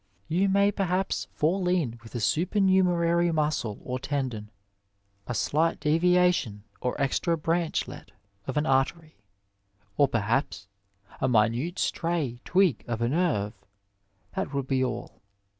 You 0.27 0.49
may, 0.49 0.71
perhaps, 0.71 1.27
fall 1.31 1.67
in 1.67 1.99
with 2.01 2.15
a 2.15 2.19
supernumerary 2.19 3.31
muscle 3.31 3.79
or 3.83 3.99
tendon, 3.99 4.49
a 5.27 5.35
slight 5.35 5.79
deviation 5.79 6.63
or 6.81 6.99
extra 6.99 7.37
branchlet 7.37 8.11
of 8.47 8.57
an 8.57 8.65
artery, 8.65 9.17
or, 9.97 10.07
perhaps, 10.07 10.67
a 11.19 11.29
minute 11.29 11.77
stray 11.77 12.41
twig 12.45 12.83
of 12.87 13.03
a 13.03 13.09
nerve— 13.09 13.53
^that 14.35 14.53
will 14.53 14.63
be 14.63 14.83
all. 14.83 15.21